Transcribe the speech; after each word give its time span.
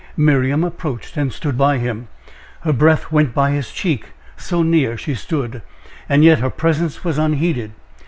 Miriam 0.17 0.63
approached 0.63 1.15
and 1.15 1.31
stood 1.31 1.55
by 1.59 1.77
him, 1.77 2.07
her 2.61 2.73
breath 2.73 3.11
went 3.11 3.35
by 3.35 3.51
his 3.51 3.71
cheek, 3.71 4.05
so 4.35 4.63
near 4.63 4.97
she 4.97 5.13
stood, 5.13 5.61
and 6.09 6.23
yet 6.23 6.39
her 6.39 6.49
presence 6.49 7.03
was 7.03 7.19
unheeded. 7.19 7.71